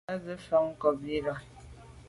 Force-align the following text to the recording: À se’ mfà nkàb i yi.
À 0.11 0.13
se’ 0.23 0.29
mfà 0.39 0.57
nkàb 0.67 0.99
i 1.11 1.15
yi. 1.25 1.31